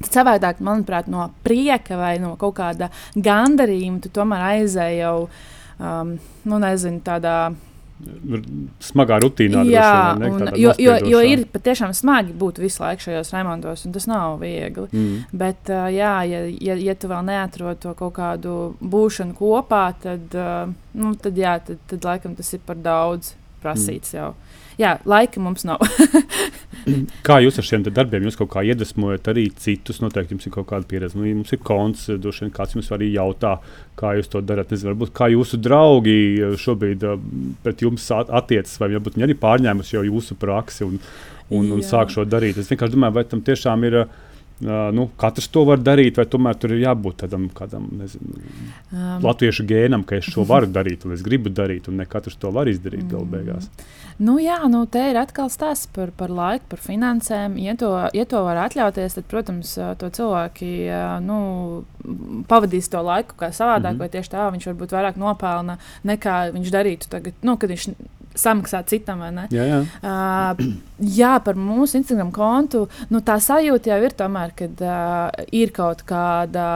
[0.07, 5.15] Savādāk, manuprāt, no prieka vai no kaut kāda gandarījuma, tu tomēr aizēji jau,
[5.79, 6.13] um,
[6.47, 7.39] nu, nezinu, tādā
[8.79, 9.63] smagā rutīnā.
[9.67, 13.95] Jā, vien, un, jo, jo, jo ir patiešām smagi būt visu laiku šajos remontos, un
[13.95, 14.87] tas nav viegli.
[14.87, 15.25] Mm.
[15.41, 20.31] Bet, uh, jā, ja, ja, ja tu vēl neatrod to kaut kādu būšanu kopā, tad,
[20.31, 24.21] uh, nu, tad, jā, tad, tad laikam tas ir par daudz prasīts mm.
[24.21, 24.31] jau
[24.79, 25.83] jā, laika mums nav.
[27.27, 29.99] kā jūs ar šiem darbiem jūs kaut kā iedvesmojat arī citus?
[30.03, 31.19] Noteikti jums ir kaut kāda pieredze.
[31.19, 33.57] Nu, jums ir konts, droši vien kāds jums arī jautā,
[33.99, 34.71] kā jūs to darāt.
[34.73, 36.15] Nezinu, varbūt kā jūsu draugi
[36.63, 37.19] šobrīd uh,
[37.65, 40.97] pret jums attiecas, vai varbūt viņi arī pārņēmuši jau jūsu praksi un,
[41.51, 42.61] un, un sāk šo darīt.
[42.61, 44.01] Es vienkārši domāju, vai tam tiešām ir.
[44.05, 44.25] Uh,
[44.59, 48.41] Uh, nu, katrs to var darīt, vai tomēr tur ir jābūt tādam kādam, nezinu,
[48.91, 52.35] um, latviešu gēnam, ka es šo varu darīt, un es gribu darīt, un ne katrs
[52.41, 53.13] to var izdarīt mm.
[53.13, 53.69] galu beigās.
[54.19, 57.55] Nu, jā, nu, te ir atkal stāsts par, par laiku, par finansēm.
[57.63, 60.73] Ja to, ja to var atļauties, tad, protams, to cilvēki
[61.23, 61.39] nu,
[62.51, 64.03] pavadīs to laiku kā savādāk, mm -hmm.
[64.03, 67.87] vai tieši tā viņš varbūt vairāk nopelna nekā viņš darītu tagad, nu, kad viņš
[68.37, 69.21] samaksāt citam.
[69.51, 69.79] Jā, jā.
[70.03, 70.59] Uh,
[70.99, 72.85] jā, par mūsu Instagram kontu.
[73.09, 76.67] Nu, tā sajūta jau ir tomēr, kad uh, ir kaut kāda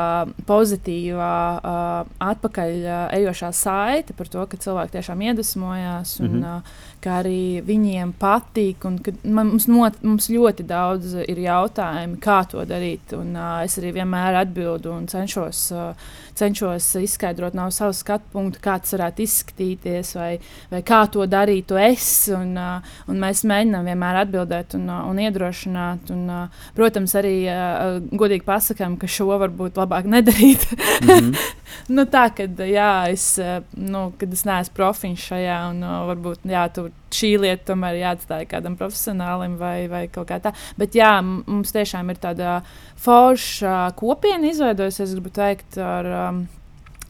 [0.49, 6.17] pozitīva uh, atpakaļ uh, ejošā saite par to, ka cilvēki tiešām iedvesmojās.
[6.19, 6.57] Un, mm -hmm.
[6.57, 8.83] uh, ka arī viņiem patīk.
[9.23, 13.13] Man, mums, not, mums ļoti daudz ir jautājumu, kā to darīt.
[13.17, 18.61] Un, uh, es arī vienmēr atbildu un cenšos, uh, cenšos izskaidrot no savas skatu punkta,
[18.63, 20.31] kā tas varētu izskatīties, vai,
[20.71, 22.09] vai kā to darītu es.
[22.33, 26.13] Un, uh, un mēs mēģinām vienmēr atbildēt un, uh, un iedrošināt.
[26.15, 30.69] Un, uh, protams, arī uh, godīgi pasakām, ka šo varbūt labāk nedarīt.
[30.73, 31.51] mm -hmm.
[31.89, 36.47] nu, tā, kad, jā, es, uh, nu, kad es neesmu profiņš šajā, un uh, varbūt
[36.49, 36.65] jā,
[37.13, 40.53] šī lieta tomēr jāatstāj kādam profesionālim vai, vai kaut kā tā.
[40.79, 42.57] Bet jā, mums tiešām ir tāda
[43.03, 46.43] forša kopiena izveidojusies, es gribu teikt, ar um,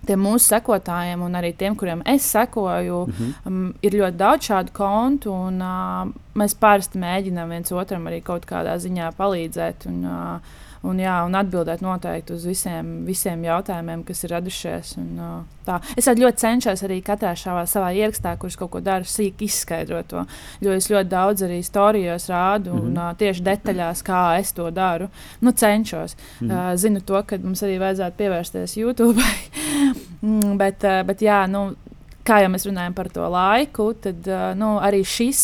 [0.08, 3.48] tiem mūsu sekotājiem un arī tiem, kuriem es sekoju, mm -hmm.
[3.48, 5.32] um, ir ļoti daudz šādu kontu.
[5.32, 9.88] Un, uh, mēs parasti mēģinām viens otram arī kaut kādā ziņā palīdzēt.
[9.88, 10.40] Un, uh,
[10.84, 14.94] un, jā, un atbildēt noteikti uz visiem, visiem jautājumiem, kas ir radušies.
[15.00, 15.80] Un, uh, tā.
[15.98, 20.26] es ļoti cenšos arī katrā šavā, savā ierakstā, kurš kaut ko dara, sīk izskaidrot to.
[20.64, 22.86] Jo es ļoti daudz arī storijos rādu mm -hmm.
[22.92, 25.10] un uh, tieši detaļās, kā es to daru.
[25.42, 26.16] Nu, cenšos.
[26.40, 26.72] Mm -hmm.
[26.72, 29.22] uh, zinu to, ka mums arī vajadzētu pievērsties YouTube.
[30.24, 31.76] Mm, bet, uh, bet jā, nu,
[32.28, 34.28] kā jau mēs runājam par to laiku, tad
[34.60, 35.42] nu, arī šis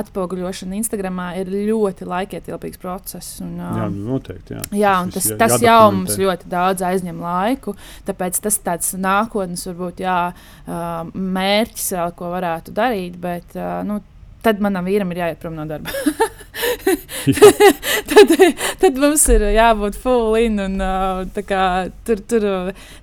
[0.00, 3.40] atspoguļošana Instagram ir ļoti laikietilpīgs process.
[3.44, 4.56] Un, jā, noteikti.
[4.56, 7.74] Jā, jā tas, tas, tas jau mums ļoti daudz aizņem laiku.
[8.08, 10.20] Tāpēc tas tāds nākotnes, varbūt, jā,
[11.14, 13.18] mērķis vēl, ko varētu darīt.
[13.20, 14.00] Bet, nu,
[14.44, 15.92] tad manam vīram ir jāiet prom no darba.
[18.10, 18.32] tad,
[18.80, 20.60] tad mums ir jābūt full in.
[20.62, 21.64] Un, uh, kā,
[22.06, 22.46] tur, tur,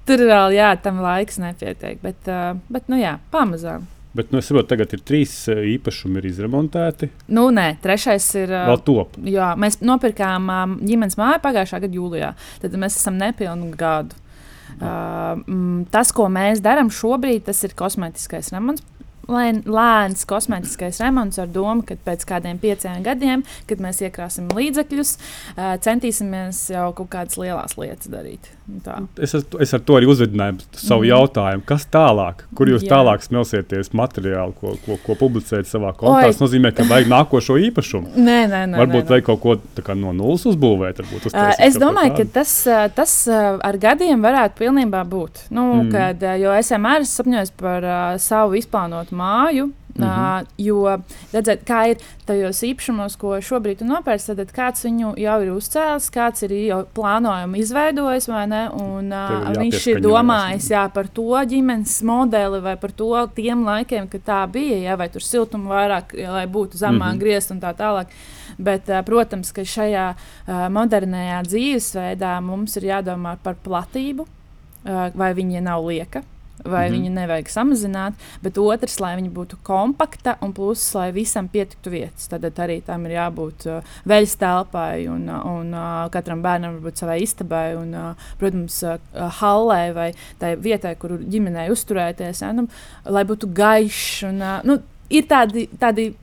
[0.07, 2.01] tur vēl jā, tam laiks nepietiek.
[2.03, 3.87] Bet, uh, bet nu, jā, pamazām.
[4.17, 7.11] Bet, nu, es saprotu, tagad ir trīs īpašumi ir izremontēti.
[7.37, 8.53] Nu, nē, trešais ir.
[8.71, 9.19] Vēl top.
[9.29, 12.31] Jā, mēs nopirkām um, ģimenes māju pagājušā gada jūlijā.
[12.63, 14.17] Tad mēs esam nepilnu gadu.
[14.77, 18.83] Uh, tas, ko mēs darām šobrīd, tas ir kosmētiskais remonts
[19.27, 25.17] lēns kosmētiskais remonts ar domu, ka pēc kādiem pieciem gadiem, kad mēs iekrāsim līdzekļus,
[25.85, 28.56] centīsimies jau kaut kādas lielas lietas darīt.
[28.83, 28.97] Tā.
[29.23, 31.07] Es, es ar to arī uzvedināju savu mm.
[31.07, 31.63] jautājumu.
[31.69, 32.41] Kas tālāk?
[32.57, 32.97] Kur jūs Jā.
[32.97, 36.25] tālāk smelsieties materiālu, ko, ko, ko publicēt savā kontā?
[36.27, 38.11] Tas nozīmē, ka vajag nākošo īpašumu.
[38.19, 38.81] Nē, nē, nē.
[38.83, 39.13] Varbūt nē, nē.
[39.13, 39.43] vajag kaut
[39.87, 40.99] ko no nulles uzbūvēt.
[40.99, 42.53] Varbūt, uh, es domāju, ka tas,
[42.97, 45.47] tas ar gadiem varētu pilnībā būt.
[45.47, 45.91] Nu, mm.
[45.95, 49.71] kad, jo es vienmēr esmu sapņojis par uh, savu izplānotu māju.
[49.97, 50.41] Mm -hmm.
[50.41, 50.97] uh, jo,
[51.33, 56.43] redziet, kā ir tajos īpašumos, ko šobrīd nopērts, tad kāds viņu jau ir uzcēlis, kāds
[56.43, 58.69] ir jau plānojumu izveidojis, vai ne?
[58.69, 64.07] Un, uh, viņš ir domājis jā, par to ģimenes modeli vai par to tiem laikiem,
[64.07, 67.19] kad tā bija, jā, vai tur siltuma vairāk, lai būtu zemāk mm -hmm.
[67.19, 68.07] griezt un tā tālāk.
[68.57, 75.33] Bet, uh, protams, ka šajā uh, modernajā dzīvesveidā mums ir jādomā par platību, uh, vai
[75.33, 76.21] viņa nav lieka
[76.65, 76.99] vai mm -hmm.
[76.99, 82.27] viņu nevajag samazināt, bet otrs, lai viņa būtu kompakta un plus, lai visam pietiktu vietas.
[82.27, 86.97] Tad arī tam ir jābūt uh, veļas telpai un, uh, un uh, katram bērnam varbūt
[86.97, 88.97] savai istabai un, uh, protams, uh,
[89.41, 92.67] hallē vai tai vietai, kur ģimenei uzturēties, ja, nu,
[93.05, 94.23] lai būtu gaišs.
[94.29, 96.13] Un, uh, nu, ir tādi, tādi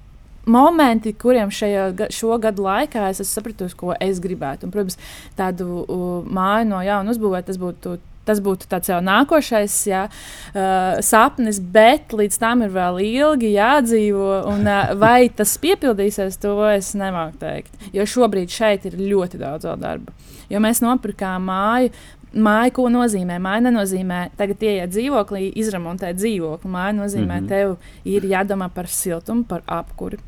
[0.47, 4.67] momenti, kuriem šajā šo gadu laikā es sapratu, ko es gribētu.
[4.67, 4.99] Un, protams,
[5.37, 11.01] tādu uh, māju no jauna uzbūvēt, tas būtu Tas būtu tāds jau nākošais jā, uh,
[11.05, 14.31] sapnis, bet līdz tam ir vēl ilgi jādzīvo.
[14.53, 17.89] Un, uh, vai tas piepildīsies, to es nemāku teikt.
[17.93, 20.13] Jo šobrīd šeit ir ļoti daudz darba.
[20.53, 21.95] Jo mēs nopirkām māju.
[22.35, 23.37] Māja, ko nozīmē?
[23.39, 26.71] Māja nenozīmē, tagad ieiet dzīvoklī, izremontēt dzīvokli.
[26.71, 27.49] Māja nozīmē, mm -hmm.
[27.49, 30.19] tev ir jādomā par siltumu, par apkuri.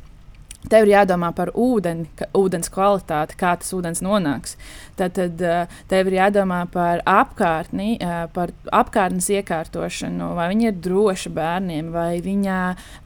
[0.71, 4.57] Tev ir jādomā par ūdeni, ka, ūdens kvalitāti, kā tas ūdens nonāks.
[4.97, 10.79] Tad, tad eh, tev ir jādomā par apkārtni, eh, par apkārtnes iekārtošanu, vai viņa ir
[10.83, 12.57] droša bērniem, vai, viņa,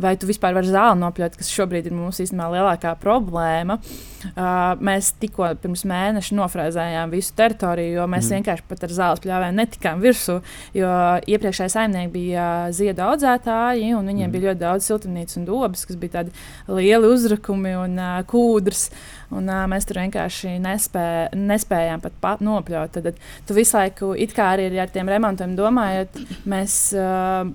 [0.01, 3.81] vai tu vispār vari zāli nopļaut, kas šobrīd ir mūsu īstenībā lielākā problēma.
[4.21, 8.37] Uh, mēs tikko pirms mēneša nofrēzējām visu teritoriju, jo mēs mm.
[8.37, 10.35] vienkārši pat ar zāles pļāvēm netikām virsū.
[10.77, 10.91] Jo
[11.25, 12.45] iepriekšējais saimnieks bija
[12.75, 14.35] ziedu audzētāji, un viņiem mm.
[14.35, 16.35] bija ļoti daudz siltumnīcas un dobas, kas bija tādi
[16.69, 18.89] lieli uzrakumi un uh, kūdras.
[19.31, 21.05] Un, uh, mēs tur vienkārši nespē,
[21.37, 22.93] nespējām pat, pat nopļaut.
[22.95, 26.79] Tad, tad tu visu laiku, it kā arī ar tiem remontiem domājot, mēs.
[26.97, 27.51] Uh,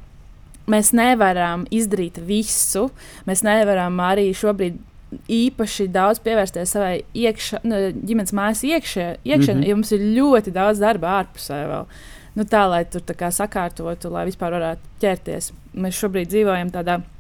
[0.66, 2.88] Mēs nevaram izdarīt visu.
[3.22, 4.80] Mēs nevaram arī šobrīd
[5.30, 9.68] īpaši daudz pievērsties savai iekšā, nu, ģimenes mājas iekšē, iekšē mm -hmm.
[9.68, 11.86] jo mums ir ļoti daudz darba ārpusē vēl.
[12.36, 15.52] Nu, tā, lai tur tā kā sakārtotu, lai vispār varētu ķerties.
[15.74, 17.15] Mēs šobrīd dzīvojam tādā veidā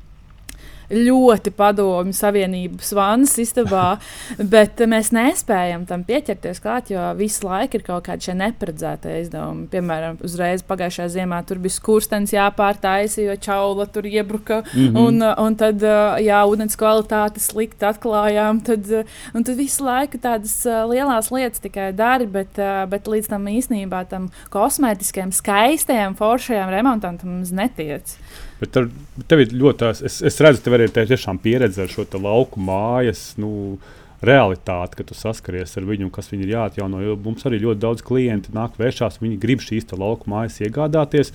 [0.90, 3.86] ļoti padomju savienības vannas istabā,
[4.54, 9.66] bet mēs nespējam tam pieķerties klāt, jo visu laiku ir kaut kādi šie neparedzētie izdevumi.
[9.72, 14.98] Piemēram, uzreiz pagājušajā ziemā tur bija skurstenis jāpārtaisa, jo čaula tur iebruka, mm -hmm.
[15.02, 15.82] un, un tad,
[16.22, 18.62] jā, ūdens kvalitāte slikti atklājām.
[18.66, 24.04] Tad, un tad visu laiku tādas lielas lietas tikai dari, bet, bet līdz tam īstenībā
[24.08, 28.16] tam kosmētiskajam, skaistajam, foršajam remontam mums netiec.
[28.60, 28.88] Bet tev,
[29.28, 33.34] tev ir ļoti tās, es, es redzu, tev ir tiešām pieredze ar šo lauku mājas.
[33.40, 33.76] Nu,
[34.24, 37.02] realitāti, ka tu saskaries ar viņu, kas viņam ir jāatjauno.
[37.24, 41.34] Mums arī ļoti daudz klienti nāk vēršās, viņi grib šīs lauku mājas iegādāties.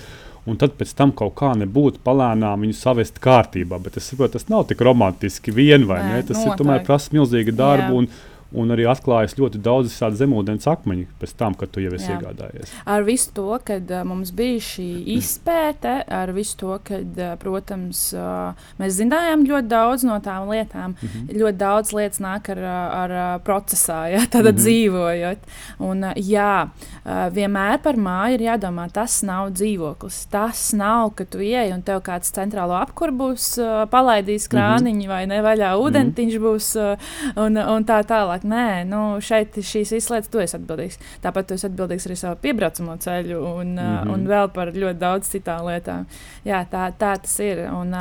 [0.49, 3.77] Un tad pēc tam kaut kā nebūtu palēnām viņu savest kārtībā.
[3.83, 6.23] Bet es saprotu, tas nav tik romantiski vien vai Nē, ne.
[6.25, 6.49] Tas noteikti.
[6.49, 8.01] ir tomēr prasa milzīgu darbu.
[8.07, 8.30] Jā.
[8.51, 12.17] Un, arī atklājas ļoti daudz tādu zemūdens akmeņu pēc tam, kad tu jau esi Jā.
[12.17, 12.73] iegādājies.
[12.83, 18.01] Ar visu to, ka uh, mums bija šī izpēte, ar visu to, ka, uh, protams,
[18.11, 20.97] uh, mēs zinājām ļoti daudz no tām lietām.
[20.97, 21.39] Mm -hmm.
[21.41, 24.63] Ļoti daudz lietas nāk ar, ar, ar procesā, ja tādā mm -hmm.
[24.63, 25.37] dzīvojot.
[25.79, 30.25] Un, uh, jā, uh, vienmēr par māju ir jādomā, tas nav dzīvoklis.
[30.29, 35.01] Tas nav, ka tu ieej un tev kāds centrālo apkuru būs uh, palaidījis krāniņu mm
[35.01, 35.07] -hmm.
[35.07, 36.51] vai nevaļā ūdentiņš mm -hmm.
[36.51, 36.97] būs uh,
[37.45, 38.49] un, un tā tālāk tālāk.
[38.51, 40.99] Nē, nu, šeit šīs visas lietas tu esi atbildīgs.
[41.21, 44.13] Tāpat tu esi atbildīgs arī savu piebraucamo ceļu un, mm -hmm.
[44.13, 46.05] un vēl par ļoti daudz citām lietām.
[46.45, 47.69] Jā, tā, tā tas ir.
[47.71, 47.93] Un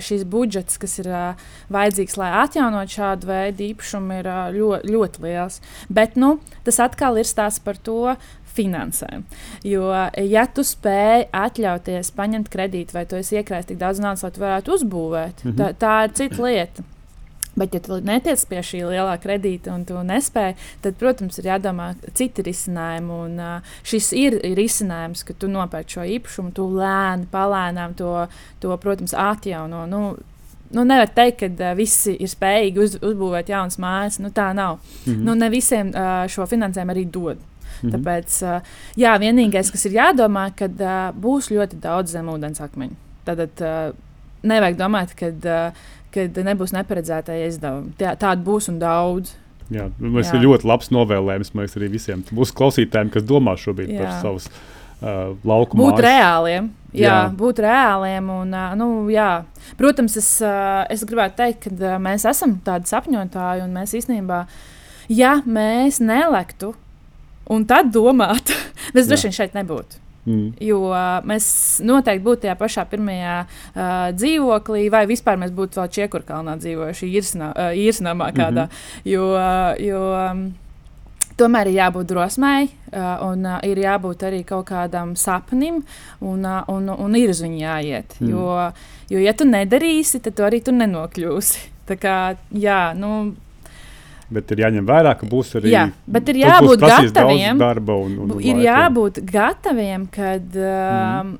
[0.00, 1.06] šis budžets, kas ir
[1.70, 4.24] vajadzīgs, lai atjaunotu šādu veidu īpašumu, ir
[4.54, 5.60] ļoti, ļoti liels.
[5.88, 8.16] Bet nu, tas atkal ir stāsts par to,
[8.58, 9.24] finansēm.
[9.62, 14.30] Jo, ja tu spēj atļauties paņemt kredītu, vai tu esi iekrājis tik daudz naudas, lai
[14.30, 15.58] tu varētu uzbūvēt, mm -hmm.
[15.58, 16.82] tā, tā ir cita lieta.
[17.58, 21.90] Bet, ja tu netiec pie šī lielā kredīta un tu nespēji, tad, protams, ir jādomā
[22.18, 23.18] citi risinājumi.
[23.26, 28.14] Un, uh, šis ir, risinājums, ka tu nopērci šo īpašumu, tu lēni, palēnām to,
[28.62, 29.84] to protams, atjauno.
[29.90, 30.02] Nu,
[30.70, 34.22] nu, nevar teikt, ka uh, visi ir spējīgi uz, uzbūvēt jaunas mājas.
[34.22, 34.78] Nu, tā nav.
[34.78, 35.24] Mm -hmm.
[35.26, 37.38] nu, ne visiem uh, šo finansējumu arī dod.
[37.82, 37.94] Mm -hmm.
[37.94, 38.62] Tāpēc,
[38.96, 42.94] jā, vienīgais, kas ir jādomā, kad uh, būs ļoti daudz zemūdens akmeņu.
[43.24, 43.94] Tad uh,
[44.42, 45.72] nevajag domāt, ka uh,
[46.16, 47.92] nebūs neparedzētie izdevumi.
[48.00, 49.34] Tā, tāda būs un daudz.
[49.68, 54.00] Jā, tas ir ļoti labs novēlējums liekas, arī visiem mūsu klausītājiem, kas domā šobrīd jā.
[54.00, 55.84] par savus uh, laukumu.
[55.84, 56.06] Būt mājas.
[56.06, 56.70] reāliem.
[56.96, 58.32] Jā, jā, būt reāliem.
[58.32, 59.28] Un, uh, nu, jā.
[59.76, 64.42] Protams, es, uh, es gribētu teikt, ka uh, mēs esam tādi sapņotāji un mēs īstenībā,
[65.12, 66.72] ja mēs nelektu
[67.52, 68.54] un tad domāt,
[68.96, 70.07] mēs droši vien šeit nebūtu.
[70.28, 70.52] Mm.
[70.60, 70.78] Jo
[71.28, 71.48] mēs
[71.88, 78.30] noteikti būtu tajā pašā pirmajā uh, dzīvoklī, vai vispār mēs būtu vēl Čiekurkalnā dzīvojuši īrsnamā
[78.30, 78.68] uh, kādā.
[78.68, 79.08] Mm -hmm.
[79.08, 79.26] Jo,
[79.80, 80.42] jo um,
[81.38, 82.68] tomēr ir jābūt drosmei,
[83.22, 85.82] un ir jābūt arī kaut kādam sapnim,
[86.20, 88.16] un, un, un ir uz viņu jāiet.
[88.20, 88.30] Mm.
[88.30, 88.72] Jo,
[89.12, 91.58] jo, ja tu nedarīsi, tad tu arī tur nenokļūsi.
[91.88, 92.16] Tā kā,
[92.52, 93.34] jā, nu,
[94.28, 95.72] Bet ir jāņem vērā, ka būs arī.
[95.72, 97.60] Jā, bet ir jābūt gataviem.
[97.88, 98.64] Un, un ir laika.
[98.66, 101.36] jābūt gataviem, kad uh, mm.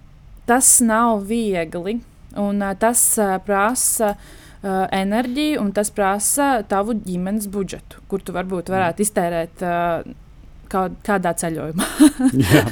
[0.48, 1.98] tas nav viegli.
[2.38, 8.32] Un uh, tas uh, prasa uh, enerģiju, un tas prasa tavu ģimenes budžetu, kur tu
[8.36, 9.64] varbūt varētu iztērēt.
[9.64, 10.16] Uh,
[10.70, 11.88] kā, kādā ceļojumā.
[12.44, 12.64] jā,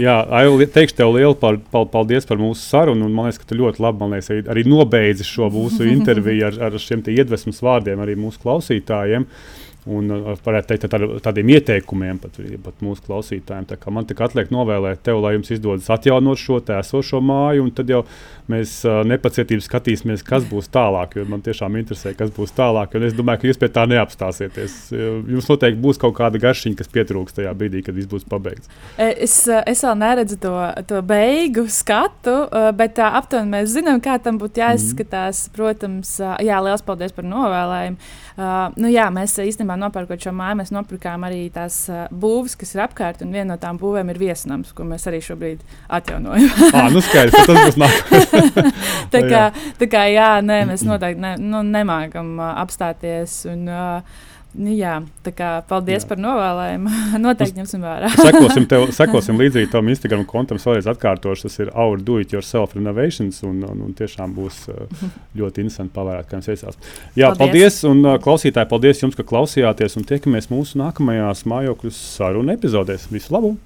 [0.00, 3.10] jā Aili, teikšu tev lielu par, par, paldies par mūsu sarunu.
[3.10, 6.80] Man liekas, ka tu ļoti labi liekas, arī, arī nobeidzi šo mūsu interviju ar, ar
[6.82, 9.26] šiem iedvesmas vārdiem arī mūsu klausītājiem.
[9.26, 13.68] Uh, un uh, varētu teikt, tā, tādiem ieteikumiem pat, pat mūsu klausītājiem.
[13.70, 17.90] Tā man tikai atliek novēlēt tev, lai jums izdodas atjaunot šo esošo māju, un tad
[17.92, 18.02] jau
[18.50, 21.16] mēs uh, nepacietīgi skatīsimies, kas būs tālāk.
[21.30, 24.76] Man tiešām interesē, kas būs tālāk, un es domāju, ka jūs pie tā neapstāsieties.
[24.92, 28.70] Jums noteikti būs kaut kāda garšiņa, kas pietrūks tajā brīdī, kad viss būs pabeigts.
[28.96, 30.54] E, es, es vēl neredzu to,
[30.90, 32.36] to beigu skatu,
[32.78, 35.46] bet aptuveni mēs zinām, kā tam būtu jāizskatās.
[35.46, 35.56] Mm.
[35.56, 37.98] Protams, jā, liels paldies par novēlējumu.
[38.36, 41.78] Uh, nu, jā, mēs īstenībā nopērkot šo māju, mēs nopirkām arī tās
[42.10, 45.64] būvis, kas ir apkārt, un viena no tām būvēm ir viesnams, ko mēs arī šobrīd
[45.98, 46.48] atjaunojam.
[46.72, 48.72] ah, nu skaidrs, tas būs nākamais.
[49.14, 49.42] tā, kā,
[49.80, 53.42] tā kā jā, nē, mēs noteikti ne, nu, nemākam apstāties.
[53.52, 54.24] Un, uh,
[54.56, 56.08] Nu, jā, tā kā paldies jā.
[56.08, 56.92] par novēlējumu.
[57.26, 58.10] Noteikti ņemsim vērā.
[58.28, 61.48] sekosim, tev, sekosim līdzi tam Instagram kontam, vēlreiz atkārtošu.
[61.48, 63.42] Tas ir Our Do It Yourself Renovations.
[63.46, 66.80] Un, un, un tiešām būs uh, ļoti interesanti pavērāt, kā jums veicās.
[67.18, 67.40] Jā, paldies.
[67.44, 70.00] paldies un uh, klausītāji, paldies jums, ka klausījāties.
[70.00, 73.10] Un tiekamies mūsu nākamajās mājokļu sarunu epizodēs.
[73.12, 73.56] Visu labu!